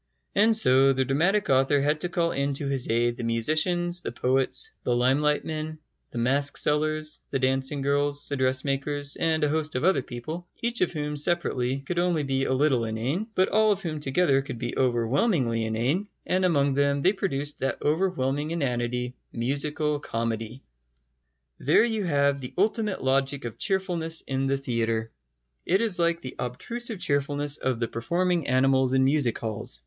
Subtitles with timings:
[0.33, 4.11] And so the dramatic author had to call in to his aid the musicians, the
[4.11, 5.77] poets, the limelight men,
[6.09, 10.81] the mask sellers, the dancing girls, the dressmakers, and a host of other people, each
[10.81, 14.57] of whom separately could only be a little inane, but all of whom together could
[14.57, 20.63] be overwhelmingly inane; and among them they produced that overwhelming inanity, musical comedy.
[21.59, 25.11] There you have the ultimate logic of cheerfulness in the theatre.
[25.63, 29.79] It is like the obtrusive cheerfulness of the performing animals in music halls.